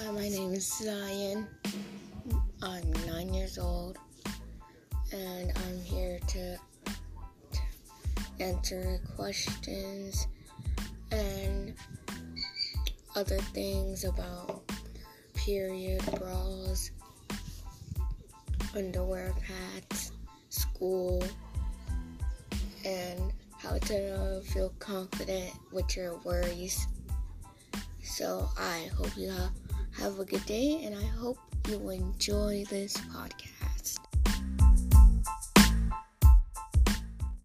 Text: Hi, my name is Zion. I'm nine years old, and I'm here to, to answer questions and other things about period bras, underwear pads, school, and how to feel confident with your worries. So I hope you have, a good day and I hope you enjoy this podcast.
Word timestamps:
Hi, 0.00 0.12
my 0.12 0.28
name 0.28 0.54
is 0.54 0.72
Zion. 0.78 1.48
I'm 2.62 2.92
nine 3.04 3.34
years 3.34 3.58
old, 3.58 3.98
and 5.12 5.50
I'm 5.56 5.80
here 5.80 6.20
to, 6.28 6.56
to 6.86 7.60
answer 8.38 9.00
questions 9.16 10.28
and 11.10 11.74
other 13.16 13.38
things 13.38 14.04
about 14.04 14.62
period 15.34 16.04
bras, 16.20 16.92
underwear 18.76 19.34
pads, 19.44 20.12
school, 20.48 21.24
and 22.84 23.32
how 23.56 23.78
to 23.78 24.42
feel 24.44 24.72
confident 24.78 25.52
with 25.72 25.96
your 25.96 26.18
worries. 26.18 26.86
So 28.18 28.50
I 28.58 28.90
hope 28.96 29.16
you 29.16 29.30
have, 29.30 30.18
a 30.18 30.24
good 30.24 30.44
day 30.44 30.82
and 30.82 30.92
I 30.92 31.06
hope 31.22 31.38
you 31.68 31.78
enjoy 31.90 32.64
this 32.68 32.96
podcast. 33.14 33.57